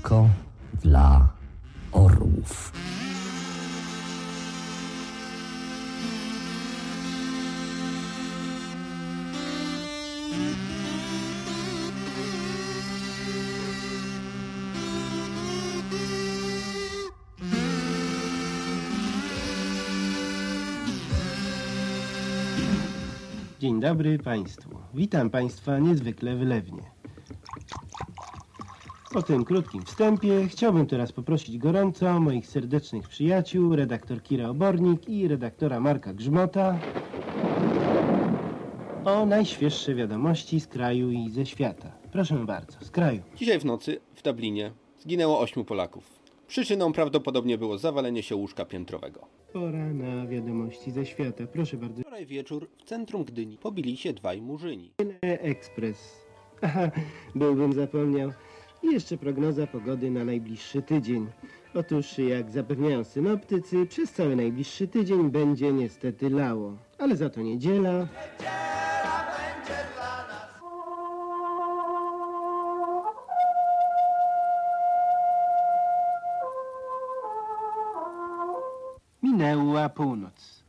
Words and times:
tylko 0.00 0.28
dla 0.82 1.28
orłów. 1.92 2.72
Dzień 23.60 23.80
dobry 23.80 24.18
Państwu. 24.18 24.70
Witam 24.94 25.30
Państwa 25.30 25.78
niezwykle 25.78 26.36
wylewnie. 26.36 26.99
Po 29.12 29.22
tym 29.22 29.44
krótkim 29.44 29.82
wstępie 29.82 30.46
chciałbym 30.48 30.86
teraz 30.86 31.12
poprosić 31.12 31.58
gorąco 31.58 32.20
moich 32.20 32.46
serdecznych 32.46 33.08
przyjaciół, 33.08 33.76
redaktor 33.76 34.22
Kira 34.22 34.48
Obornik 34.48 35.08
i 35.08 35.28
redaktora 35.28 35.80
Marka 35.80 36.14
Grzmota 36.14 36.78
o 39.04 39.26
najświeższe 39.26 39.94
wiadomości 39.94 40.60
z 40.60 40.66
kraju 40.66 41.10
i 41.10 41.30
ze 41.30 41.46
świata. 41.46 41.92
Proszę 42.12 42.34
bardzo, 42.34 42.84
z 42.84 42.90
kraju. 42.90 43.22
Dzisiaj 43.36 43.60
w 43.60 43.64
nocy 43.64 44.00
w 44.14 44.22
Dublinie 44.22 44.72
zginęło 44.98 45.40
ośmiu 45.40 45.64
Polaków. 45.64 46.20
Przyczyną 46.46 46.92
prawdopodobnie 46.92 47.58
było 47.58 47.78
zawalenie 47.78 48.22
się 48.22 48.36
łóżka 48.36 48.64
piętrowego. 48.64 49.26
Pora 49.52 49.92
na 49.92 50.26
wiadomości 50.26 50.90
ze 50.90 51.06
świata. 51.06 51.46
Proszę 51.46 51.76
bardzo. 51.76 52.02
Wczoraj 52.02 52.26
wieczór 52.26 52.68
w 52.78 52.84
centrum 52.84 53.24
Gdyni 53.24 53.58
pobili 53.58 53.96
się 53.96 54.12
dwaj 54.12 54.42
murzyni. 54.42 54.92
Ekspres. 55.22 56.26
Aha, 56.62 56.90
byłbym 57.34 57.72
zapomniał. 57.72 58.30
I 58.82 58.86
jeszcze 58.92 59.16
prognoza 59.16 59.66
pogody 59.66 60.10
na 60.10 60.24
najbliższy 60.24 60.82
tydzień. 60.82 61.26
Otóż, 61.74 62.18
jak 62.18 62.50
zapewniają 62.50 63.04
synoptycy, 63.04 63.86
przez 63.86 64.12
cały 64.12 64.36
najbliższy 64.36 64.88
tydzień 64.88 65.30
będzie 65.30 65.72
niestety 65.72 66.30
lało. 66.30 66.76
Ale 66.98 67.16
za 67.16 67.30
to 67.30 67.40
niedziela. 67.40 68.06
Minęła 79.22 79.88
północ. 79.88 80.59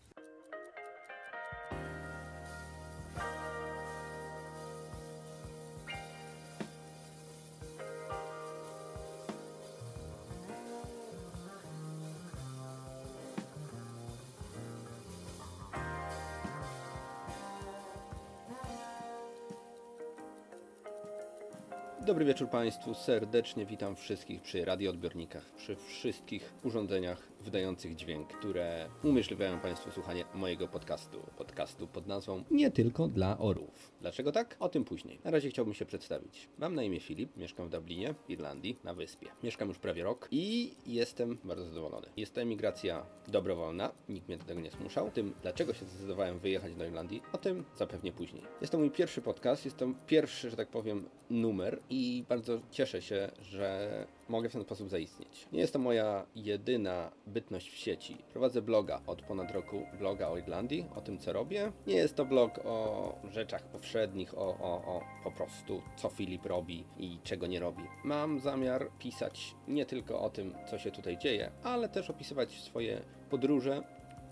Dobry 22.06 22.26
wieczór 22.26 22.50
Państwu, 22.50 22.94
serdecznie 22.94 23.66
witam 23.66 23.96
wszystkich 23.96 24.42
przy 24.42 24.66
radioodbiornikach, 24.66 25.46
przy 25.58 25.76
wszystkich 25.76 26.54
urządzeniach 26.64 27.28
wydających 27.42 27.96
dźwięk, 27.96 28.28
które 28.28 28.90
umożliwiają 29.04 29.60
Państwu 29.60 29.92
słuchanie 29.92 30.26
mojego 30.34 30.68
podcastu. 30.68 31.22
Podcastu 31.52 31.88
pod 31.88 32.08
nazwą 32.08 32.44
Nie 32.52 32.72
tylko 32.72 33.08
dla 33.08 33.38
orłów. 33.38 33.92
Dlaczego 34.02 34.32
tak? 34.32 34.56
O 34.60 34.70
tym 34.70 34.84
później. 34.84 35.20
Na 35.24 35.32
razie 35.32 35.50
chciałbym 35.50 35.74
się 35.74 35.86
przedstawić. 35.86 36.50
Mam 36.60 36.76
na 36.76 36.84
imię 36.84 37.00
Filip, 37.00 37.38
mieszkam 37.38 37.68
w 37.68 37.70
Dublinie, 37.70 38.14
w 38.28 38.30
Irlandii, 38.30 38.78
na 38.84 38.94
wyspie. 38.94 39.28
Mieszkam 39.44 39.68
już 39.68 39.80
prawie 39.80 40.04
rok 40.04 40.28
i 40.32 40.74
jestem 40.86 41.38
bardzo 41.44 41.66
zadowolony. 41.66 42.08
Jest 42.18 42.36
to 42.36 42.42
emigracja 42.42 43.06
dobrowolna, 43.28 43.92
nikt 44.10 44.28
mnie 44.28 44.38
do 44.38 44.44
tego 44.44 44.62
nie 44.62 44.72
zmuszał. 44.72 45.12
Tym, 45.12 45.34
dlaczego 45.42 45.74
się 45.74 45.86
zdecydowałem 45.86 46.40
wyjechać 46.40 46.76
do 46.76 46.86
Irlandii, 46.86 47.22
o 47.34 47.38
tym 47.38 47.64
zapewnie 47.78 48.12
później. 48.12 48.44
Jest 48.62 48.72
to 48.72 48.78
mój 48.78 48.92
pierwszy 48.92 49.22
podcast, 49.22 49.66
jest 49.66 49.78
to 49.78 49.88
pierwszy, 50.08 50.50
że 50.50 50.58
tak 50.58 50.68
powiem, 50.68 51.10
numer 51.30 51.80
i 51.90 52.24
bardzo 52.30 52.60
cieszę 52.72 53.02
się, 53.02 53.32
że 53.42 54.08
mogę 54.32 54.50
w 54.50 54.54
ten 54.54 54.64
sposób 54.64 54.90
zaistnieć. 54.90 55.48
Nie 55.52 55.60
jest 55.60 55.74
to 55.74 55.80
moja 55.80 56.26
jedyna 56.36 57.12
bytność 57.28 57.70
w 57.70 57.78
sieci. 57.78 58.18
Prowadzę 58.32 58.62
bloga 58.62 59.02
od 59.08 59.22
ponad 59.22 59.52
roku, 59.52 59.82
bloga 60.00 60.28
o 60.28 60.38
Irlandii, 60.38 60.86
o 60.96 61.02
tym 61.02 61.18
co 61.18 61.34
robię. 61.34 61.72
Nie 61.88 61.96
jest 61.96 62.16
to 62.16 62.26
blog 62.26 62.60
o 62.66 63.16
rzeczach 63.32 63.64
powszednich, 63.64 64.38
o, 64.38 64.48
o, 64.48 64.96
o 64.96 65.02
po 65.24 65.32
prostu 65.32 65.82
co 65.96 66.10
Filip 66.10 66.46
robi 66.46 66.84
i 66.98 67.18
czego 67.24 67.48
nie 67.48 67.60
robi. 67.60 67.84
Mam 68.04 68.40
zamiar 68.40 68.90
pisać 69.00 69.56
nie 69.68 69.86
tylko 69.86 70.22
o 70.22 70.30
tym, 70.30 70.54
co 70.70 70.80
się 70.80 70.92
tutaj 70.92 71.18
dzieje, 71.18 71.52
ale 71.64 71.90
też 71.90 72.10
opisywać 72.10 72.62
swoje 72.62 73.02
podróże, 73.30 73.84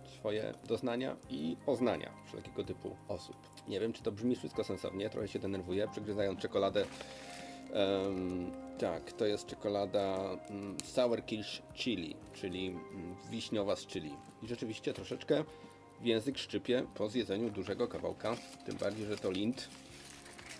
swoje 0.05 0.53
doznania 0.67 1.17
i 1.29 1.57
poznania 1.65 2.11
wszelkiego 2.27 2.63
typu 2.63 2.95
osób. 3.07 3.35
Nie 3.67 3.79
wiem, 3.79 3.93
czy 3.93 4.03
to 4.03 4.11
brzmi 4.11 4.35
wszystko 4.35 4.63
sensownie, 4.63 5.09
trochę 5.09 5.27
się 5.27 5.39
denerwuję, 5.39 5.87
przegryzając 5.91 6.39
czekoladę. 6.39 6.85
Em, 7.73 8.68
tak, 8.79 9.13
to 9.13 9.25
jest 9.25 9.45
czekolada 9.45 10.37
mm, 10.49 10.77
Sour 10.83 11.25
Kish 11.25 11.61
Chili, 11.73 12.15
czyli 12.33 12.67
mm, 12.67 13.15
wiśniowa 13.29 13.75
z 13.75 13.87
chili. 13.87 14.15
I 14.43 14.47
rzeczywiście 14.47 14.93
troszeczkę 14.93 15.43
język 16.01 16.37
szczypie 16.37 16.85
po 16.95 17.09
zjedzeniu 17.09 17.49
dużego 17.49 17.87
kawałka, 17.87 18.35
tym 18.65 18.77
bardziej, 18.77 19.05
że 19.05 19.17
to 19.17 19.31
lint 19.31 19.69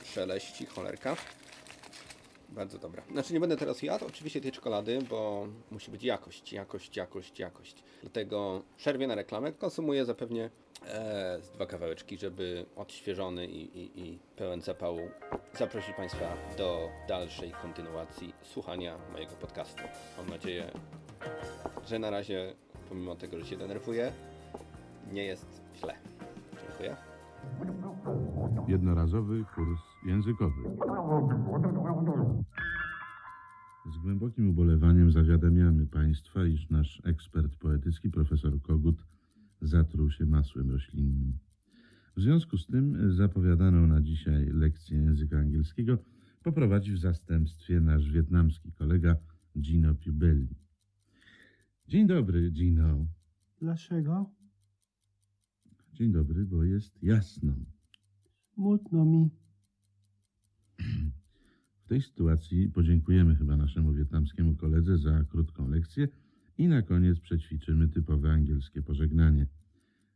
szeleści, 0.04 0.66
cholerka. 0.66 1.16
Bardzo 2.50 2.80
dobra. 2.80 3.04
Znaczy 3.12 3.34
nie 3.34 3.40
będę 3.40 3.58
teraz 3.58 3.82
jadł 3.82 4.06
oczywiście 4.06 4.42
tej 4.42 4.52
czekolady, 4.52 5.00
bo 5.10 5.48
musi 5.72 5.92
być 5.92 6.04
jakość, 6.04 6.54
jakość, 6.54 6.98
jakość, 6.98 7.40
jakość. 7.40 7.84
Dlatego 8.02 8.64
przerwie 8.78 9.08
na 9.08 9.16
reklamę. 9.16 9.52
Konsumuję 9.52 10.06
zapewnie 10.06 10.50
e, 10.88 11.42
z 11.42 11.52
dwa 11.52 11.66
kawałeczki, 11.66 12.18
żeby 12.18 12.66
odświeżony 12.76 13.48
i, 13.48 13.80
i, 13.80 14.02
i 14.02 14.20
pełen 14.36 14.62
zapału 14.62 15.00
zaprosić 15.54 15.96
Państwa 15.96 16.26
do 16.58 16.90
dalszej 17.08 17.52
kontynuacji 17.62 18.34
słuchania 18.44 18.98
mojego 19.12 19.32
podcastu. 19.32 19.84
Mam 20.18 20.30
nadzieję, 20.30 20.72
że 21.88 22.00
na 22.00 22.10
razie, 22.10 22.54
pomimo 22.90 23.16
tego, 23.16 23.40
że 23.40 23.46
się 23.46 23.58
denerwuję, 23.58 24.12
nie 25.12 25.24
jest 25.24 25.62
źle. 25.76 25.94
Dziękuję. 26.68 26.96
Jednorazowy 28.68 29.46
kurs 29.56 29.80
językowy. 30.06 30.62
Z 33.94 33.98
głębokim 33.98 34.50
ubolewaniem 34.50 35.12
zawiadamiamy 35.12 35.88
Państwa, 35.88 36.44
iż 36.44 36.70
nasz 36.70 37.02
ekspert 37.06 37.56
poetycki, 37.56 38.10
profesor 38.10 38.62
Kogut, 38.62 38.96
zatruł 39.62 40.12
się 40.12 40.26
masłem 40.26 40.72
roślinnym. 40.72 41.38
W 42.16 42.22
związku 42.22 42.58
z 42.58 42.68
tym 42.68 43.14
zapowiadaną 43.14 43.88
na 43.88 44.02
dzisiaj 44.02 44.46
lekcję 44.46 44.98
języka 44.98 45.40
angielskiego 45.40 45.98
poprowadzi 46.44 46.92
w 46.94 47.00
zastępstwie 47.00 47.82
nasz 47.82 48.12
wietnamski 48.12 48.72
kolega 48.72 49.16
Gino 49.60 49.96
Pubelli. 49.96 50.56
Dzień 51.88 52.08
dobry, 52.08 52.52
Gino. 52.52 53.08
Dlaczego? 53.62 54.32
Dzień 55.94 56.12
dobry, 56.12 56.46
bo 56.46 56.64
jest 56.64 57.04
jasno. 57.04 57.54
Smutno 58.54 59.06
mi. 59.06 59.30
W 61.84 61.88
tej 61.88 62.02
sytuacji 62.02 62.70
podziękujemy 62.70 63.36
chyba 63.36 63.58
naszemu 63.58 63.94
wietnamskiemu 63.94 64.56
koledze 64.56 64.98
za 64.98 65.24
krótką 65.24 65.70
lekcję 65.70 66.08
i 66.60 66.68
na 66.68 66.82
koniec 66.82 67.20
przećwiczymy 67.20 67.88
typowe 67.88 68.32
angielskie 68.32 68.82
pożegnanie. 68.82 69.48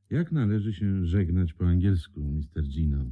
Jak 0.09 0.31
należy 0.31 0.73
się 0.73 1.05
żegnać 1.05 1.53
po 1.53 1.65
angielsku, 1.65 2.19
Mr. 2.21 2.63
Gino? 2.63 3.05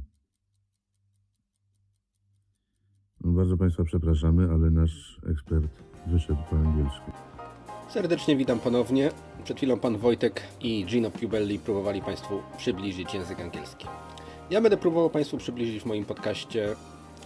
No, 3.20 3.32
bardzo 3.32 3.56
Państwa 3.56 3.84
przepraszamy, 3.84 4.50
ale 4.50 4.70
nasz 4.70 5.20
ekspert 5.30 5.82
wyszedł 6.06 6.40
po 6.50 6.56
angielsku. 6.56 7.12
Serdecznie 7.88 8.36
witam 8.36 8.60
ponownie. 8.60 9.10
Przed 9.44 9.56
chwilą 9.56 9.78
pan 9.78 9.98
Wojtek 9.98 10.42
i 10.60 10.84
Gino 10.84 11.10
Pubelli 11.10 11.58
próbowali 11.58 12.02
Państwu 12.02 12.42
przybliżyć 12.58 13.14
język 13.14 13.40
angielski. 13.40 13.86
Ja 14.50 14.60
będę 14.60 14.76
próbował 14.76 15.10
Państwu 15.10 15.38
przybliżyć 15.38 15.82
w 15.82 15.86
moim 15.86 16.04
podcaście 16.04 16.74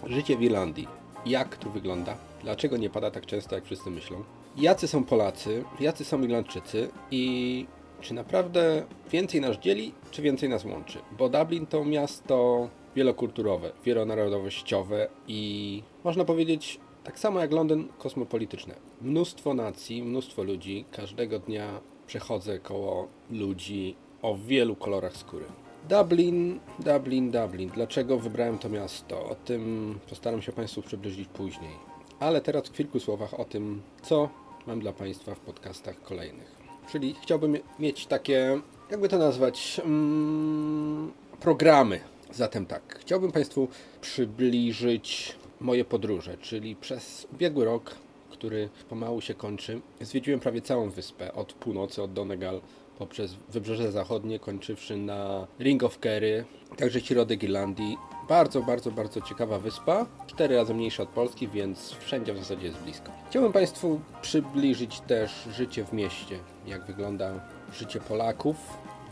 życie 0.09 0.37
w 0.37 0.41
Irlandii. 0.41 0.87
Jak 1.25 1.57
tu 1.57 1.71
wygląda? 1.71 2.17
Dlaczego 2.43 2.77
nie 2.77 2.89
pada 2.89 3.11
tak 3.11 3.25
często, 3.25 3.55
jak 3.55 3.65
wszyscy 3.65 3.89
myślą? 3.89 4.36
Jacy 4.57 4.87
są 4.87 5.03
Polacy? 5.03 5.63
Jacy 5.79 6.05
są 6.05 6.21
Irlandczycy? 6.21 6.89
I 7.11 7.65
czy 8.01 8.13
naprawdę 8.13 8.85
więcej 9.11 9.41
nas 9.41 9.57
dzieli, 9.57 9.93
czy 10.11 10.21
więcej 10.21 10.49
nas 10.49 10.65
łączy? 10.65 10.99
Bo 11.17 11.29
Dublin 11.29 11.65
to 11.65 11.85
miasto 11.85 12.67
wielokulturowe, 12.95 13.71
wielonarodowościowe 13.85 15.07
i 15.27 15.83
można 16.03 16.25
powiedzieć 16.25 16.79
tak 17.03 17.19
samo 17.19 17.39
jak 17.39 17.51
Londyn 17.51 17.87
kosmopolityczne. 17.97 18.75
Mnóstwo 19.01 19.53
nacji, 19.53 20.03
mnóstwo 20.03 20.43
ludzi. 20.43 20.85
Każdego 20.91 21.39
dnia 21.39 21.79
przechodzę 22.07 22.59
koło 22.59 23.07
ludzi 23.29 23.95
o 24.21 24.35
wielu 24.35 24.75
kolorach 24.75 25.17
skóry. 25.17 25.45
Dublin, 25.89 26.59
Dublin, 26.79 27.31
Dublin. 27.31 27.69
Dlaczego 27.69 28.19
wybrałem 28.19 28.57
to 28.57 28.69
miasto? 28.69 29.29
O 29.29 29.35
tym 29.35 29.99
postaram 30.09 30.41
się 30.41 30.51
Państwu 30.51 30.81
przybliżyć 30.81 31.27
później. 31.27 31.71
Ale 32.19 32.41
teraz 32.41 32.63
w 32.63 32.71
kilku 32.71 32.99
słowach 32.99 33.39
o 33.39 33.45
tym, 33.45 33.81
co 34.01 34.29
mam 34.67 34.79
dla 34.79 34.93
Państwa 34.93 35.35
w 35.35 35.39
podcastach 35.39 36.01
kolejnych. 36.01 36.55
Czyli 36.91 37.15
chciałbym 37.21 37.57
mieć 37.79 38.05
takie, 38.05 38.61
jakby 38.91 39.09
to 39.09 39.17
nazwać, 39.17 39.81
mm, 39.85 41.11
programy. 41.39 41.99
Zatem 42.31 42.65
tak, 42.65 42.99
chciałbym 42.99 43.31
Państwu 43.31 43.67
przybliżyć 44.01 45.35
moje 45.59 45.85
podróże, 45.85 46.37
czyli 46.37 46.75
przez 46.75 47.27
ubiegły 47.33 47.65
rok, 47.65 47.95
który 48.29 48.69
pomału 48.89 49.21
się 49.21 49.33
kończy, 49.33 49.81
zwiedziłem 50.01 50.39
prawie 50.39 50.61
całą 50.61 50.89
wyspę, 50.89 51.33
od 51.33 51.53
północy, 51.53 52.03
od 52.03 52.13
Donegal, 52.13 52.61
poprzez 52.97 53.33
Wybrzeże 53.49 53.91
Zachodnie, 53.91 54.39
kończywszy 54.39 54.97
na 54.97 55.47
Ring 55.59 55.83
of 55.83 55.99
Kerry, 55.99 56.45
także 56.77 57.01
środek 57.01 57.43
Irlandii. 57.43 57.97
Bardzo, 58.29 58.61
bardzo, 58.61 58.91
bardzo 58.91 59.21
ciekawa 59.21 59.59
wyspa, 59.59 60.05
cztery 60.27 60.55
razy 60.55 60.73
mniejsza 60.73 61.03
od 61.03 61.09
Polski, 61.09 61.47
więc 61.47 61.91
wszędzie 61.91 62.33
w 62.33 62.37
zasadzie 62.37 62.67
jest 62.67 62.79
blisko. 62.79 63.11
Chciałbym 63.29 63.53
Państwu 63.53 63.99
przybliżyć 64.21 64.99
też 64.99 65.31
życie 65.51 65.85
w 65.85 65.93
mieście, 65.93 66.39
jak 66.65 66.85
wygląda 66.85 67.31
życie 67.73 67.99
Polaków, 67.99 68.55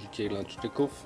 życie 0.02 0.24
Irlandczyków 0.24 1.06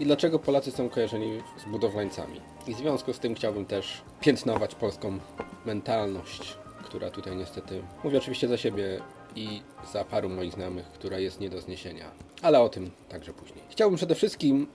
i 0.00 0.04
dlaczego 0.04 0.38
Polacy 0.38 0.70
są 0.70 0.88
kojarzeni 0.88 1.40
z 1.58 1.70
budowlańcami. 1.70 2.40
I 2.66 2.74
w 2.74 2.78
związku 2.78 3.12
z 3.12 3.18
tym 3.18 3.34
chciałbym 3.34 3.66
też 3.66 4.02
piętnować 4.20 4.74
polską 4.74 5.18
mentalność, 5.66 6.58
która 6.84 7.10
tutaj 7.10 7.36
niestety, 7.36 7.82
mówię 8.04 8.18
oczywiście 8.18 8.48
za 8.48 8.56
siebie 8.56 9.00
i 9.36 9.62
za 9.92 10.04
paru 10.04 10.28
moich 10.28 10.52
znajomych, 10.52 10.84
która 10.84 11.18
jest 11.18 11.40
nie 11.40 11.50
do 11.50 11.60
zniesienia. 11.60 12.10
Ale 12.42 12.60
o 12.60 12.68
tym 12.68 12.90
także 13.08 13.32
później. 13.32 13.64
Chciałbym 13.70 13.96
przede 13.96 14.14
wszystkim 14.14 14.66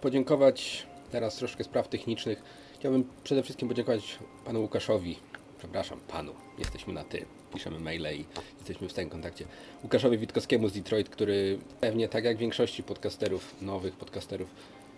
podziękować, 0.00 0.86
teraz 1.10 1.36
troszkę 1.36 1.64
spraw 1.64 1.88
technicznych, 1.88 2.42
chciałbym 2.74 3.04
przede 3.24 3.42
wszystkim 3.42 3.68
podziękować 3.68 4.18
panu 4.44 4.60
Łukaszowi, 4.60 5.18
przepraszam, 5.58 6.00
panu, 6.08 6.32
jesteśmy 6.58 6.92
na 6.92 7.04
ty, 7.04 7.26
piszemy 7.54 7.80
maile 7.80 8.16
i 8.16 8.24
jesteśmy 8.58 8.88
w 8.88 8.92
stałym 8.92 9.10
kontakcie. 9.10 9.44
Łukaszowi 9.82 10.18
Witkowskiemu 10.18 10.68
z 10.68 10.72
Detroit, 10.72 11.08
który 11.08 11.58
pewnie 11.80 12.08
tak 12.08 12.24
jak 12.24 12.36
większości 12.36 12.82
podcasterów, 12.82 13.62
nowych 13.62 13.96
podcasterów, 13.96 14.48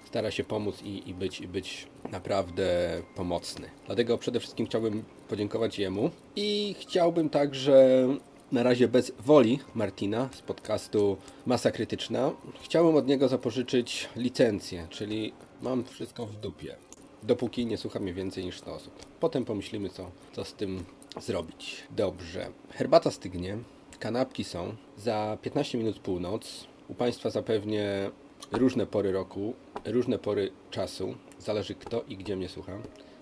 stara 0.04 0.30
się 0.30 0.44
pomóc 0.44 0.82
i, 0.82 1.08
i, 1.10 1.14
być, 1.14 1.40
i 1.40 1.48
być 1.48 1.86
naprawdę 2.10 2.66
pomocny. 3.14 3.70
Dlatego 3.86 4.18
przede 4.18 4.40
wszystkim 4.40 4.66
chciałbym 4.66 5.04
podziękować 5.28 5.78
jemu 5.78 6.10
i 6.36 6.74
chciałbym 6.80 7.30
także 7.30 8.08
na 8.54 8.62
razie 8.62 8.88
bez 8.88 9.12
woli 9.18 9.58
Martina 9.74 10.28
z 10.32 10.42
podcastu 10.42 11.16
Masa 11.46 11.70
Krytyczna. 11.70 12.30
Chciałbym 12.62 12.96
od 12.96 13.06
niego 13.06 13.28
zapożyczyć 13.28 14.08
licencję, 14.16 14.86
czyli 14.90 15.32
mam 15.62 15.84
wszystko 15.84 16.26
w 16.26 16.36
dupie. 16.36 16.76
Dopóki 17.22 17.66
nie 17.66 17.76
słucha 17.76 17.98
mnie 17.98 18.14
więcej 18.14 18.44
niż 18.44 18.58
100 18.58 18.74
osób. 18.74 19.06
Potem 19.20 19.44
pomyślimy, 19.44 19.88
co, 19.88 20.10
co 20.32 20.44
z 20.44 20.54
tym 20.54 20.84
zrobić. 21.20 21.84
Dobrze. 21.90 22.46
Herbata 22.70 23.10
stygnie, 23.10 23.58
kanapki 23.98 24.44
są. 24.44 24.74
Za 24.98 25.38
15 25.42 25.78
minut 25.78 25.98
północ. 25.98 26.66
U 26.88 26.94
Państwa 26.94 27.30
zapewnie 27.30 28.10
różne 28.52 28.86
pory 28.86 29.12
roku, 29.12 29.54
różne 29.84 30.18
pory 30.18 30.50
czasu. 30.70 31.14
Zależy 31.38 31.74
kto 31.74 32.04
i 32.08 32.16
gdzie 32.16 32.36
mnie 32.36 32.48
słucha. 32.48 32.72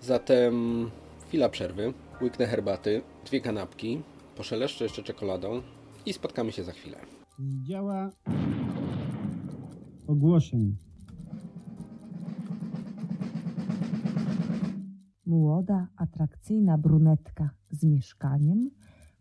Zatem 0.01 0.91
chwila 1.27 1.49
przerwy. 1.49 1.93
Łyknę 2.21 2.47
herbaty, 2.47 3.01
dwie 3.25 3.41
kanapki, 3.41 4.01
poszeleszczę 4.35 4.83
jeszcze 4.85 5.03
czekoladą 5.03 5.61
i 6.05 6.13
spotkamy 6.13 6.51
się 6.51 6.63
za 6.63 6.71
chwilę. 6.71 6.97
z 7.39 7.63
działa 7.63 8.11
ogłoszeń. 10.07 10.75
Młoda, 15.25 15.87
atrakcyjna 15.97 16.77
brunetka 16.77 17.49
z 17.71 17.83
mieszkaniem 17.83 18.69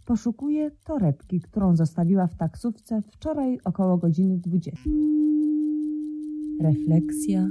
poszukuje 0.04 0.70
torebki, 0.84 1.40
którą 1.40 1.76
zostawiła 1.76 2.26
w 2.26 2.36
taksówce 2.36 3.02
wczoraj 3.02 3.58
około 3.64 3.98
godziny 3.98 4.38
20. 4.38 4.90
Refleksja 6.62 7.48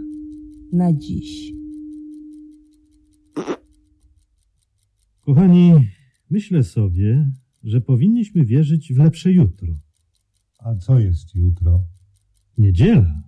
na 0.74 0.94
dziś. 0.94 1.54
Kochani, 5.22 5.74
myślę 6.30 6.64
sobie, 6.64 7.32
że 7.64 7.82
powinniśmy 7.82 8.46
wierzyć 8.46 8.94
w 8.94 8.98
lepsze 8.98 9.32
jutro. 9.32 9.68
A 10.60 10.76
co 10.76 11.00
jest 11.00 11.36
jutro? 11.36 11.82
Niedziela. 12.58 13.22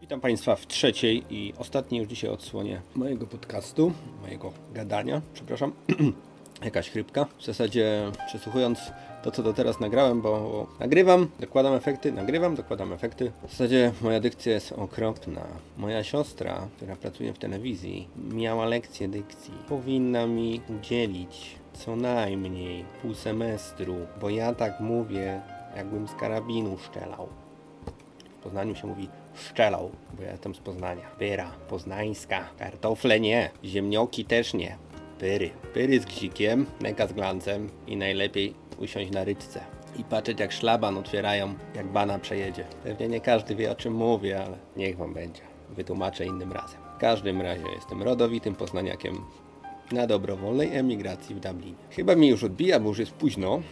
Witam 0.00 0.20
Państwa 0.20 0.56
w 0.56 0.66
trzeciej 0.66 1.22
i 1.30 1.52
ostatniej 1.58 1.98
już 2.00 2.08
dzisiaj 2.08 2.30
odsłonie 2.30 2.82
mojego 2.94 3.26
podcastu, 3.26 3.92
mojego 4.22 4.52
gadania, 4.74 5.22
przepraszam. 5.34 5.72
Jakaś 6.64 6.90
chrypka. 6.90 7.26
W 7.38 7.44
zasadzie 7.44 8.12
przesłuchując 8.26 8.78
to, 9.22 9.30
co 9.30 9.42
do 9.42 9.52
teraz 9.52 9.80
nagrałem, 9.80 10.20
bo 10.22 10.66
nagrywam, 10.80 11.28
dokładam 11.40 11.74
efekty, 11.74 12.12
nagrywam, 12.12 12.54
dokładam 12.54 12.92
efekty. 12.92 13.32
W 13.46 13.50
zasadzie 13.50 13.92
moja 14.00 14.20
dykcja 14.20 14.52
jest 14.52 14.72
okropna. 14.72 15.42
Moja 15.76 16.04
siostra, 16.04 16.68
która 16.76 16.96
pracuje 16.96 17.32
w 17.32 17.38
telewizji, 17.38 18.08
miała 18.30 18.66
lekcję 18.66 19.08
dykcji. 19.08 19.54
Powinna 19.68 20.26
mi 20.26 20.60
udzielić 20.78 21.56
co 21.72 21.96
najmniej 21.96 22.84
pół 23.02 23.14
semestru, 23.14 23.96
bo 24.20 24.30
ja 24.30 24.54
tak 24.54 24.80
mówię, 24.80 25.40
jakbym 25.76 26.08
z 26.08 26.14
karabinu 26.14 26.78
szczelał. 26.78 27.28
W 28.40 28.42
Poznaniu 28.42 28.74
się 28.74 28.86
mówi 28.86 29.08
szczelał, 29.34 29.90
bo 30.16 30.22
ja 30.22 30.30
jestem 30.32 30.54
z 30.54 30.58
Poznania. 30.58 31.10
Pyra, 31.18 31.50
poznańska. 31.68 32.48
Kartofle 32.58 33.20
nie, 33.20 33.50
ziemnioki 33.64 34.24
też 34.24 34.54
nie. 34.54 34.76
Pyry. 35.18 35.50
Pyry 35.74 36.00
z 36.00 36.04
gzikiem, 36.04 36.66
neka 36.80 37.06
z 37.06 37.12
glancem 37.12 37.68
i 37.86 37.96
najlepiej 37.96 38.54
usiąść 38.78 39.10
na 39.10 39.24
ryczce. 39.24 39.60
I 39.98 40.04
patrzeć 40.04 40.40
jak 40.40 40.52
szlaban 40.52 40.98
otwierają, 40.98 41.54
jak 41.74 41.86
bana 41.86 42.18
przejedzie. 42.18 42.64
Pewnie 42.84 43.08
nie 43.08 43.20
każdy 43.20 43.54
wie 43.54 43.72
o 43.72 43.74
czym 43.74 43.94
mówię, 43.94 44.44
ale 44.44 44.58
niech 44.76 44.96
wam 44.96 45.14
będzie. 45.14 45.40
Wytłumaczę 45.70 46.26
innym 46.26 46.52
razem. 46.52 46.80
W 46.96 47.00
każdym 47.00 47.42
razie 47.42 47.64
jestem 47.76 48.02
rodowitym 48.02 48.54
poznaniakiem 48.54 49.18
na 49.92 50.06
dobrowolnej 50.06 50.76
emigracji 50.76 51.34
w 51.34 51.40
Dublinie. 51.40 51.76
Chyba 51.90 52.14
mi 52.14 52.28
już 52.28 52.44
odbija, 52.44 52.80
bo 52.80 52.88
już 52.88 52.98
jest 52.98 53.12
późno. 53.12 53.62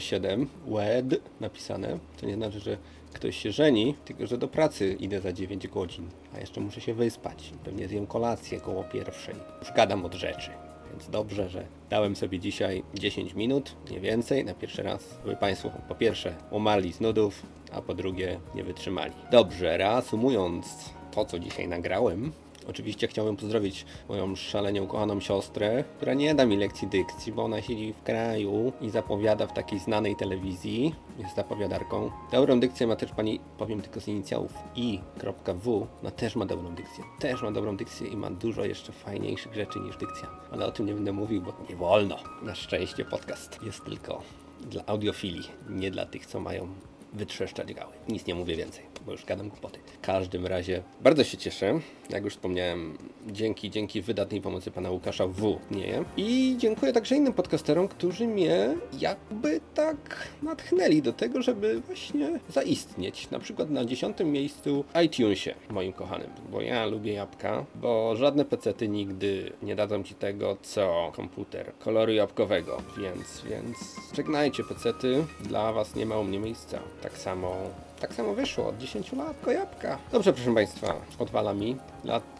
007 0.00 0.46
WED 0.66 1.20
napisane. 1.40 1.98
To 2.20 2.26
nie 2.26 2.34
znaczy, 2.34 2.60
że 2.60 2.76
ktoś 3.12 3.36
się 3.36 3.52
żeni, 3.52 3.94
tylko 4.04 4.26
że 4.26 4.38
do 4.38 4.48
pracy 4.48 4.96
idę 5.00 5.20
za 5.20 5.32
9 5.32 5.68
godzin. 5.68 6.08
A 6.36 6.40
jeszcze 6.40 6.60
muszę 6.60 6.80
się 6.80 6.94
wyspać. 6.94 7.52
Pewnie 7.64 7.88
zjem 7.88 8.06
kolację 8.06 8.60
koło 8.60 8.84
pierwszej. 8.84 9.34
Już 9.60 9.72
gadam 9.72 10.04
od 10.04 10.14
rzeczy. 10.14 10.50
Więc 10.94 11.10
dobrze, 11.10 11.48
że 11.48 11.66
dałem 11.90 12.16
sobie 12.16 12.38
dzisiaj 12.38 12.82
10 12.94 13.34
minut, 13.34 13.76
nie 13.90 14.00
więcej, 14.00 14.44
na 14.44 14.54
pierwszy 14.54 14.82
raz, 14.82 15.18
żeby 15.24 15.36
Państwo 15.36 15.70
po 15.88 15.94
pierwsze 15.94 16.34
umarli 16.50 16.92
z 16.92 17.00
nudów, 17.00 17.42
a 17.72 17.82
po 17.82 17.94
drugie 17.94 18.40
nie 18.54 18.64
wytrzymali. 18.64 19.12
Dobrze, 19.30 19.76
reasumując 19.76 20.90
to, 21.10 21.24
co 21.24 21.38
dzisiaj 21.38 21.68
nagrałem, 21.68 22.32
Oczywiście 22.68 23.08
chciałbym 23.08 23.36
pozdrowić 23.36 23.86
moją 24.08 24.36
szalenie 24.36 24.82
ukochaną 24.82 25.20
siostrę, 25.20 25.84
która 25.96 26.14
nie 26.14 26.34
da 26.34 26.46
mi 26.46 26.56
lekcji 26.56 26.88
dykcji, 26.88 27.32
bo 27.32 27.44
ona 27.44 27.62
siedzi 27.62 27.92
w 27.92 28.02
kraju 28.02 28.72
i 28.80 28.90
zapowiada 28.90 29.46
w 29.46 29.52
takiej 29.52 29.78
znanej 29.78 30.16
telewizji, 30.16 30.94
jest 31.18 31.36
zapowiadarką. 31.36 32.10
Dobrą 32.32 32.60
dykcję 32.60 32.86
ma 32.86 32.96
też 32.96 33.10
pani, 33.12 33.40
powiem 33.58 33.82
tylko 33.82 34.00
z 34.00 34.08
inicjałów 34.08 34.52
i.w, 34.76 35.86
ona 36.00 36.10
też 36.10 36.36
ma 36.36 36.46
dobrą 36.46 36.74
dykcję. 36.74 37.04
Też 37.18 37.42
ma 37.42 37.52
dobrą 37.52 37.76
dykcję 37.76 38.08
i 38.08 38.16
ma 38.16 38.30
dużo 38.30 38.64
jeszcze 38.64 38.92
fajniejszych 38.92 39.54
rzeczy 39.54 39.80
niż 39.80 39.96
dykcja. 39.96 40.28
Ale 40.52 40.66
o 40.66 40.72
tym 40.72 40.86
nie 40.86 40.94
będę 40.94 41.12
mówił, 41.12 41.42
bo 41.42 41.52
nie 41.70 41.76
wolno. 41.76 42.16
Na 42.42 42.54
szczęście 42.54 43.04
podcast 43.04 43.58
jest 43.62 43.84
tylko 43.84 44.22
dla 44.70 44.86
audiofili, 44.86 45.42
nie 45.68 45.90
dla 45.90 46.06
tych, 46.06 46.26
co 46.26 46.40
mają 46.40 46.68
wytrzeszczać 47.14 47.74
gały. 47.74 47.92
Nic 48.08 48.26
nie 48.26 48.34
mówię 48.34 48.56
więcej, 48.56 48.84
bo 49.06 49.12
już 49.12 49.24
gadam 49.24 49.48
głupoty. 49.48 49.78
W 49.86 50.00
każdym 50.00 50.46
razie 50.46 50.82
bardzo 51.00 51.24
się 51.24 51.38
cieszę. 51.38 51.80
Jak 52.10 52.24
już 52.24 52.34
wspomniałem, 52.34 52.98
dzięki, 53.26 53.70
dzięki 53.70 54.02
wydatnej 54.02 54.40
pomocy 54.40 54.70
pana 54.70 54.90
Łukasza 54.90 55.26
W. 55.26 55.58
Nie. 55.70 56.04
I 56.16 56.54
dziękuję 56.58 56.92
także 56.92 57.16
innym 57.16 57.32
podcasterom, 57.32 57.88
którzy 57.88 58.26
mnie 58.26 58.74
jakby 59.00 59.60
tak 59.74 60.28
natchnęli 60.42 61.02
do 61.02 61.12
tego, 61.12 61.42
żeby 61.42 61.80
właśnie 61.80 62.40
zaistnieć. 62.48 63.30
Na 63.30 63.38
przykład 63.38 63.70
na 63.70 63.84
dziesiątym 63.84 64.32
miejscu 64.32 64.84
iTunesie, 65.04 65.54
moim 65.70 65.92
kochanym. 65.92 66.30
Bo 66.50 66.60
ja 66.60 66.86
lubię 66.86 67.12
jabłka, 67.12 67.64
bo 67.74 68.16
żadne 68.16 68.44
pecety 68.44 68.88
nigdy 68.88 69.52
nie 69.62 69.76
dadzą 69.76 70.02
ci 70.02 70.14
tego, 70.14 70.56
co 70.62 71.12
komputer 71.16 71.72
koloru 71.78 72.12
jabłkowego. 72.12 72.82
Więc, 72.98 73.42
więc 73.50 73.76
żegnajcie 74.16 74.64
pecety. 74.64 75.24
Dla 75.40 75.72
was 75.72 75.94
nie 75.94 76.06
ma 76.06 76.18
u 76.18 76.24
mnie 76.24 76.38
miejsca. 76.38 76.80
Tak 77.04 77.18
samo 77.18 77.56
tak 78.00 78.14
samo 78.14 78.34
wyszło, 78.34 78.66
od 78.66 78.78
10 78.78 79.12
lat 79.12 79.46
jabłka. 79.46 79.98
Dobrze, 80.12 80.32
proszę 80.32 80.54
Państwa, 80.54 80.94
odwala 81.18 81.54
mi. 81.54 81.76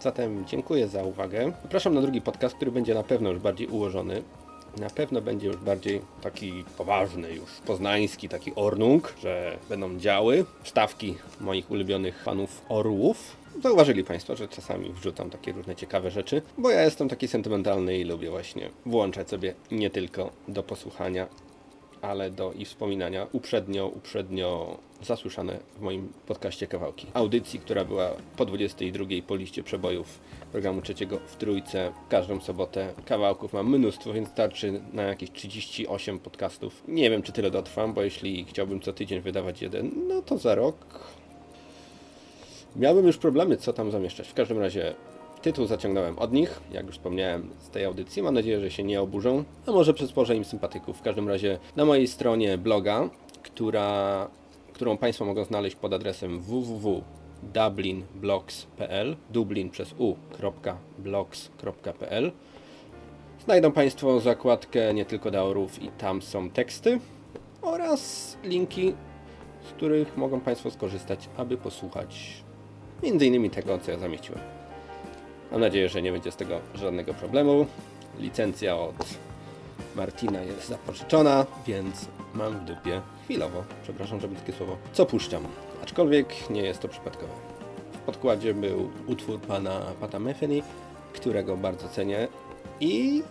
Zatem 0.01 0.45
dziękuję 0.47 0.89
za 0.89 1.03
uwagę. 1.03 1.53
Zapraszam 1.63 1.95
na 1.95 2.01
drugi 2.01 2.21
podcast, 2.21 2.55
który 2.55 2.71
będzie 2.73 2.95
na 2.95 3.03
pewno 3.03 3.31
już 3.31 3.39
bardziej 3.39 3.67
ułożony. 3.67 4.23
Na 4.81 4.91
pewno 4.91 5.21
będzie 5.21 5.47
już 5.47 5.57
bardziej 5.57 6.01
taki 6.23 6.65
poważny, 6.79 7.33
już 7.33 7.51
poznański, 7.67 8.29
taki 8.29 8.53
ornung, 8.55 9.15
że 9.23 9.57
będą 9.69 9.99
działy, 9.99 10.45
wstawki 10.63 11.17
moich 11.41 11.71
ulubionych 11.71 12.23
panów 12.25 12.63
orłów. 12.69 13.37
Zauważyli 13.63 14.05
Państwo, 14.05 14.37
że 14.37 14.49
czasami 14.49 14.93
wrzucam 14.93 15.31
takie 15.31 15.53
różne 15.53 15.77
ciekawe 15.77 16.11
rzeczy, 16.11 16.43
bo 16.59 16.71
ja 16.71 16.83
jestem 16.83 17.09
taki 17.09 17.29
sentymentalny 17.29 17.99
i 17.99 18.05
lubię 18.05 18.31
właśnie 18.31 18.71
włączać 18.87 19.29
sobie 19.29 19.55
nie 19.71 19.91
tylko 19.91 20.31
do 20.49 20.63
posłuchania, 20.63 21.27
ale 22.05 22.31
do 22.31 22.53
i 22.53 22.65
wspominania 22.65 23.27
uprzednio, 23.33 23.87
uprzednio 23.87 24.79
zasłyszane 25.03 25.59
w 25.77 25.81
moim 25.81 26.13
podcaście 26.27 26.67
kawałki. 26.67 27.07
Audycji, 27.15 27.61
która 27.61 27.85
była 27.85 28.11
po 28.37 28.45
22 28.45 29.05
po 29.27 29.37
liście 29.37 29.63
przebojów 29.63 30.21
programu 30.53 30.83
trzeciego 30.83 31.19
w 31.27 31.37
Trójce. 31.37 31.93
Każdą 32.09 32.41
sobotę 32.41 32.95
kawałków 33.07 33.53
mam 33.53 33.79
mnóstwo, 33.79 34.13
więc 34.13 34.29
starczy 34.29 34.81
na 34.93 35.03
jakieś 35.03 35.31
38 35.31 36.19
podcastów. 36.19 36.83
Nie 36.89 37.11
wiem, 37.11 37.23
czy 37.23 37.33
tyle 37.33 37.51
dotrwam, 37.51 37.95
bo 37.95 38.03
jeśli 38.03 38.45
chciałbym 38.45 38.81
co 38.81 38.93
tydzień 38.93 39.21
wydawać 39.21 39.63
jeden, 39.63 39.91
no 40.09 40.23
to 40.23 40.39
za 40.39 40.55
rok 40.55 40.77
miałbym 42.77 43.07
już 43.07 43.19
problemy, 43.19 43.57
co 43.57 43.73
tam 43.73 43.91
zamieszczać. 43.91 44.29
W 44.29 44.35
każdym 44.35 44.59
razie 44.59 44.95
tytuł 45.45 45.67
zaciągnąłem 45.67 46.19
od 46.19 46.33
nich, 46.33 46.61
jak 46.73 46.87
już 46.87 46.97
wspomniałem 46.97 47.51
z 47.59 47.71
tej 47.71 47.85
audycji. 47.85 48.23
Mam 48.23 48.35
nadzieję, 48.35 48.61
że 48.61 48.71
się 48.71 48.85
nie 48.85 49.01
oburzą, 49.01 49.45
a 49.67 49.73
może 49.73 49.95
przysporzę 49.95 50.37
im 50.37 50.45
sympatyków. 50.45 50.99
W 50.99 51.03
każdym 51.03 51.29
razie 51.29 51.59
na 51.77 51.85
mojej 51.85 52.07
stronie 52.07 52.59
bloga, 52.59 53.11
która, 53.43 54.29
którą 54.73 54.97
Państwo 54.97 55.25
mogą 55.25 55.45
znaleźć 55.45 55.77
pod 55.77 55.93
adresem 55.93 56.41
www.dublinblogs.pl 56.41 59.17
dublin 59.31 59.71
przez 59.71 59.95
u.blogs.pl 59.99 62.33
Znajdą 63.45 63.73
Państwo 63.73 64.21
zakładkę 64.21 64.95
nie 64.95 65.05
tylko 65.05 65.31
daorów 65.31 65.83
i 65.83 65.89
tam 65.89 66.23
są 66.23 66.51
teksty 66.51 67.01
oraz 67.63 68.37
linki, 68.45 68.95
z 69.69 69.73
których 69.73 70.17
mogą 70.17 70.41
Państwo 70.41 70.71
skorzystać, 70.71 71.29
aby 71.37 71.57
posłuchać 71.57 72.43
innymi 73.03 73.51
tego, 73.51 73.79
co 73.79 73.91
ja 73.91 73.99
zamieściłem. 73.99 74.54
Mam 75.53 75.61
nadzieję, 75.61 75.89
że 75.89 76.03
nie 76.03 76.13
będzie 76.13 76.33
z 76.33 76.37
tego 76.37 76.61
żadnego 76.75 77.15
problemu. 77.15 77.67
Licencja 78.19 78.77
od 78.77 78.97
Martina 79.97 80.43
jest 80.43 80.69
zapożyczona, 80.69 81.47
więc 81.67 82.09
mam 82.35 82.59
w 82.61 82.65
dupie 82.65 83.01
chwilowo, 83.25 83.65
przepraszam, 83.83 84.21
że 84.21 84.29
takie 84.29 84.53
słowo, 84.53 84.77
co 84.93 85.07
puszczam. 85.07 85.47
Aczkolwiek 85.83 86.51
nie 86.51 86.63
jest 86.63 86.81
to 86.81 86.89
przypadkowe. 86.89 87.33
W 87.93 87.99
podkładzie 87.99 88.55
był 88.55 88.91
utwór 89.07 89.41
pana 89.41 89.81
Pata 90.01 90.19
Metheny, 90.19 90.63
którego 91.13 91.57
bardzo 91.57 91.89
cenię 91.89 92.29
i 92.81 93.23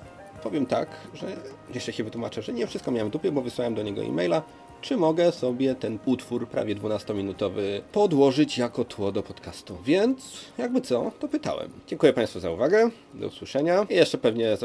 powiem 0.43 0.65
tak, 0.65 0.87
że 1.13 1.27
jeszcze 1.73 1.93
się 1.93 2.03
wytłumaczę, 2.03 2.41
że 2.41 2.53
nie 2.53 2.67
wszystko 2.67 2.91
miałem 2.91 3.07
w 3.09 3.11
dupie, 3.11 3.31
bo 3.31 3.41
wysłałem 3.41 3.75
do 3.75 3.83
niego 3.83 4.01
e-maila, 4.01 4.41
czy 4.83 4.97
mogę 4.97 5.31
sobie 5.31 5.75
ten 5.75 5.99
utwór 6.05 6.47
prawie 6.47 6.75
12-minutowy 6.75 7.81
podłożyć 7.91 8.57
jako 8.57 8.85
tło 8.85 9.11
do 9.11 9.23
podcastu. 9.23 9.77
Więc 9.85 10.45
jakby 10.57 10.81
co, 10.81 11.11
to 11.19 11.27
pytałem. 11.27 11.69
Dziękuję 11.87 12.13
Państwu 12.13 12.39
za 12.39 12.51
uwagę, 12.51 12.89
do 13.13 13.27
usłyszenia 13.27 13.85
i 13.89 13.95
jeszcze 13.95 14.17
pewnie 14.17 14.57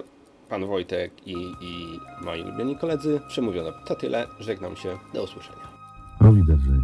pan 0.48 0.66
Wojtek 0.66 1.12
i, 1.26 1.32
i 1.60 2.00
moi 2.20 2.42
ulubieni 2.42 2.76
koledzy 2.76 3.20
przemówiono. 3.28 3.72
To 3.86 3.94
tyle, 3.94 4.26
żegnam 4.40 4.76
się, 4.76 4.98
do 5.14 5.22
usłyszenia. 5.24 5.68
Auf 6.20 6.34
Wiedersehen. 6.36 6.77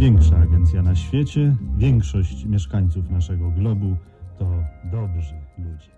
Największa 0.00 0.36
agencja 0.36 0.82
na 0.82 0.96
świecie, 0.96 1.56
większość 1.76 2.44
mieszkańców 2.44 3.10
naszego 3.10 3.50
globu 3.50 3.96
to 4.38 4.64
dobrzy 4.84 5.34
ludzie. 5.58 5.90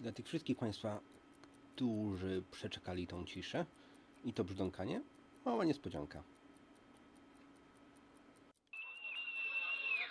Dla 0.00 0.12
tych 0.12 0.26
wszystkich 0.26 0.58
Państwa, 0.58 1.00
którzy 1.74 2.42
przeczekali 2.50 3.06
tą 3.06 3.24
ciszę 3.26 3.66
i 4.24 4.32
to 4.34 4.44
brzdąkanie, 4.44 5.02
mała 5.44 5.64
niespodzianka. 5.64 6.22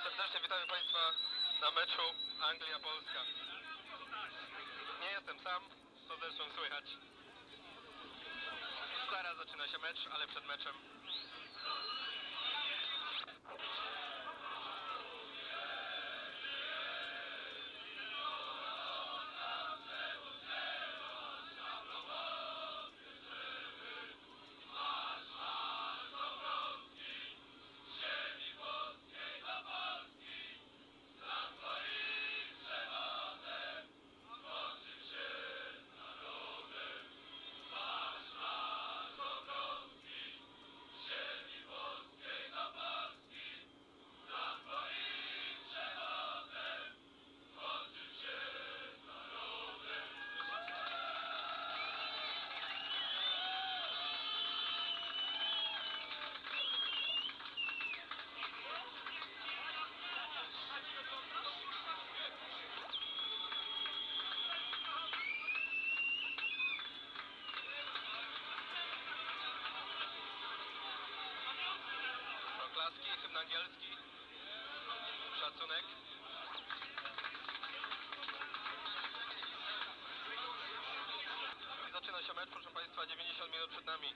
Serdecznie 0.04 0.40
witamy 0.44 0.68
Państwa 0.68 1.00
na 1.62 1.72
meczu 1.72 2.06
Anglia-Polska. 2.50 3.22
Nie 5.02 5.12
jestem 5.18 5.40
sam, 5.40 5.62
co 6.08 6.18
zresztą 6.18 6.44
słychać. 6.58 6.86
Zaraz 9.12 9.38
zaczyna 9.38 9.68
się 9.68 9.78
mecz, 9.78 10.08
ale 10.14 10.28
przed 10.28 10.48
meczem 10.48 10.76
hymn 72.98 73.38
angielski, 73.38 73.98
szacunek. 75.40 75.84
I 81.90 81.92
zaczyna 81.92 82.24
się 82.24 82.34
mecz, 82.34 82.50
proszę 82.50 82.70
Państwa, 82.70 83.06
90 83.06 83.52
minut 83.52 83.70
przed 83.70 83.86
nami. 83.86 84.14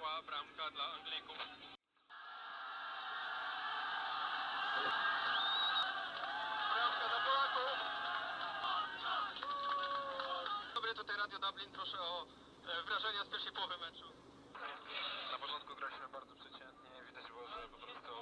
Bramka 0.00 0.70
dla 0.70 0.84
Anglików. 0.96 1.36
Bramka 6.74 7.06
dla 7.08 7.20
Polaków. 7.26 7.78
Dobry, 10.74 10.94
tutaj 10.94 11.16
Radio 11.16 11.38
Dublin. 11.38 11.70
Proszę 11.72 12.00
o 12.00 12.26
e, 12.68 12.82
wrażenia 12.82 13.24
z 13.24 13.28
pierwszej 13.28 13.52
połowy 13.52 13.78
meczu. 13.78 14.08
Na 15.32 15.38
początku 15.38 15.76
graliśmy 15.76 16.08
bardzo 16.08 16.34
przeciętnie. 16.34 16.90
Widać 17.08 17.26
było, 17.26 17.48
że 17.48 17.68
po 17.68 17.78
prostu 17.78 18.14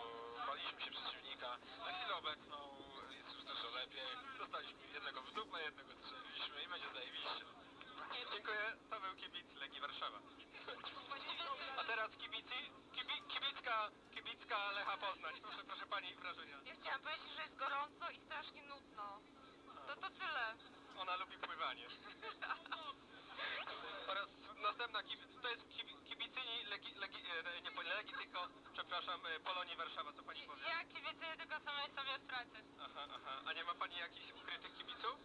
baliśmy 0.47 0.81
się 0.83 0.91
przeciwnika. 0.91 1.51
Na 1.87 1.93
chwilę 1.93 2.15
obecną 2.17 2.59
jest 3.11 3.31
już 3.35 3.45
dużo 3.45 3.71
lepiej. 3.71 4.09
Dostaliśmy 4.39 4.87
jednego 4.95 5.23
w 5.23 5.33
dupę, 5.33 5.63
jednego 5.63 5.91
strzeliliśmy 6.01 6.63
i 6.63 6.69
będzie 6.69 6.91
zajebiście. 6.95 7.45
Dziękuję. 8.33 8.77
To 8.91 9.01
był 9.01 9.15
kibic 9.17 9.47
Legii 9.57 9.81
Warszawa. 9.81 10.19
A 11.79 11.85
teraz 11.85 12.11
kibici, 12.17 12.61
kibi, 12.95 13.15
kibicka, 13.33 13.89
kibicka 14.15 14.71
Lecha 14.73 14.97
Poznań. 14.97 15.35
Proszę, 15.43 15.65
proszę 15.65 15.87
pani 15.87 16.15
wrażenia. 16.15 16.57
Ja 16.65 16.75
chciałam 16.81 17.01
powiedzieć, 17.01 17.33
że 17.37 17.43
jest 17.43 17.57
gorąco 17.57 18.11
i 18.11 18.19
strasznie 18.27 18.63
nudno. 18.63 19.21
To 19.87 19.97
to 19.97 20.09
tyle. 20.11 20.55
Ona 20.99 21.17
lubi 21.17 21.37
pływanie. 21.39 21.87
Oraz 24.13 24.29
następna 24.63 25.03
kibic, 25.03 25.43
to 25.43 25.49
jest 25.49 25.63
kibi- 25.69 26.03
kibicyni 26.09 26.65
Legi, 26.65 26.95
Legi, 26.95 27.19
e, 27.31 27.61
nie 27.61 27.71
Legii, 27.83 28.15
tylko, 28.15 28.49
przepraszam, 28.73 29.27
e, 29.27 29.41
Polonii 29.41 29.77
Warszawa, 29.77 30.13
co 30.13 30.23
pani 30.23 30.43
powie? 30.43 30.63
Ja 30.69 30.85
kibicuję 30.85 31.37
tylko 31.37 31.61
samej 31.65 31.87
sobie 31.97 32.19
straty. 32.25 32.59
Aha, 32.81 33.07
aha. 33.15 33.43
A 33.47 33.53
nie 33.53 33.65
ma 33.65 33.75
pani 33.75 33.97
jakichś 33.97 34.33
ukrytych 34.33 34.77
kibiców? 34.79 35.17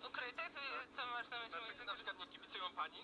Yy, 0.00 0.08
ukryte? 0.08 0.50
To, 0.50 0.60
co 0.96 1.06
masz 1.06 1.28
na 1.28 1.38
Na, 1.48 1.60
myśli? 1.66 1.86
na 1.86 1.94
przykład 1.94 2.18
nie 2.18 2.26
kibicują 2.26 2.64
pani? 2.74 3.02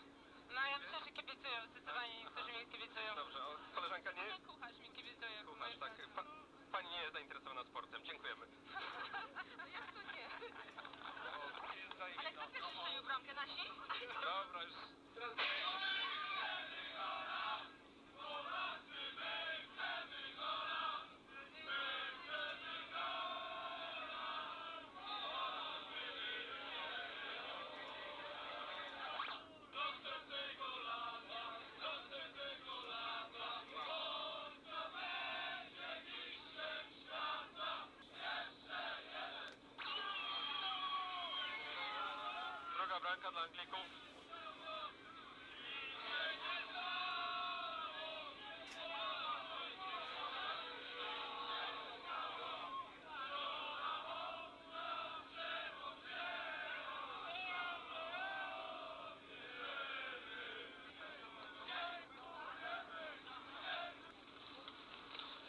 No 0.55 0.61
ja 0.73 0.79
myślę, 0.79 0.99
że 1.05 1.11
kibicują. 1.13 1.59
Zdecydowanie 1.71 2.19
niektórzy 2.19 2.53
mi 2.53 2.67
kibicują. 2.73 3.15
Dobrze, 3.15 3.39
o, 3.47 3.57
koleżanka 3.75 4.13
nie? 4.13 4.25
Nie 4.25 4.39
kucharz 4.47 4.79
mi 4.79 4.91
kibicuje. 4.91 5.45
Kucharz, 5.47 5.79
tak. 5.79 5.93
Pa, 6.17 6.23
pani 6.73 6.89
nie 6.91 7.01
jest 7.03 7.13
zainteresowana 7.13 7.65
sportem. 7.65 8.05
Dziękujemy. 8.05 8.47
Jak 9.77 9.87
to 9.95 10.01
nie? 10.15 10.27
Ale 12.03 12.15
Ale 12.19 12.31
kto 12.33 12.49
pierwszy 12.53 12.73
strzelił 12.79 13.03
bramkę? 13.03 13.35
Nasi? 13.35 13.63
Dobra, 14.23 14.63
już. 14.63 14.75
Bramka 43.01 43.31
dla 43.31 43.41
Anglików. 43.41 43.79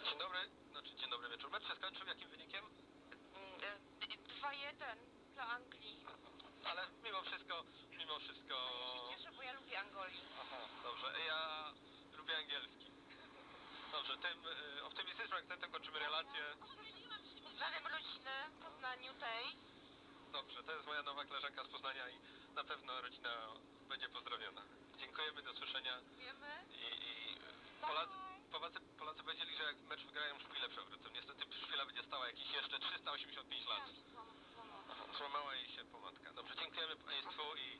Dzień 0.05 0.19
dobry, 0.19 0.39
znaczy 0.71 0.95
dzień 0.95 1.09
dobry 1.09 1.29
wieczór. 1.29 1.51
Mecz 1.51 1.67
się 1.67 1.75
skończył 1.75 2.07
jakim 2.07 2.29
wynikiem? 2.29 2.65
2-1 4.41 4.97
dla 5.33 5.47
Anglii. 5.47 6.05
Ale 6.65 6.81
mimo 7.03 7.21
wszystko, 7.21 7.63
wszystko... 8.19 8.55
Cieszę, 9.09 9.31
bo 9.35 9.41
ja 9.43 9.53
lubię 9.53 9.79
Angolii. 9.79 10.21
Aha, 10.41 10.59
dobrze. 10.83 11.07
Ja 11.27 11.71
lubię 12.17 12.37
angielski. 12.37 12.85
Dobrze, 13.91 14.17
tym 14.17 14.37
y, 14.79 14.83
optymistycznym 14.85 15.37
akcentem 15.39 15.71
kończymy 15.71 15.99
relację. 15.99 16.41
Pozdrawiam 17.43 17.87
rodzinę 17.87 18.33
w 18.53 18.65
Poznaniu 18.65 19.13
tej. 19.13 19.43
Dobrze, 20.31 20.63
to 20.63 20.71
jest 20.75 20.87
moja 20.87 21.03
nowa 21.03 21.25
koleżanka 21.25 21.63
z 21.63 21.67
Poznania 21.67 22.09
i 22.09 22.15
na 22.55 22.63
pewno 22.63 23.01
rodzina 23.01 23.29
będzie 23.89 24.09
pozdrowiona. 24.09 24.61
Dziękujemy, 24.99 25.41
do 25.41 25.53
słyszenia 25.53 25.95
Wiemy? 26.17 26.51
i, 26.71 26.87
i 27.09 27.37
Polacy, 27.81 28.13
Polacy, 28.51 28.79
Polacy 28.99 29.23
powiedzieli, 29.23 29.55
że 29.57 29.63
jak 29.63 29.77
mecz 29.77 30.01
wygrają, 30.03 30.39
szpilę 30.39 30.69
przewrócą. 30.69 31.09
Niestety 31.13 31.45
szpila 31.65 31.85
będzie 31.85 32.03
stała 32.03 32.27
jakieś 32.27 32.51
jeszcze 32.51 32.79
385 32.79 33.67
lat. 33.67 33.83
Złamała 35.17 35.55
jej 35.55 35.67
się 35.67 35.85
pomadka. 35.85 36.33
Dobrze, 36.33 36.55
dziękujemy 36.55 36.95
Państwu 36.95 37.43
i 37.55 37.79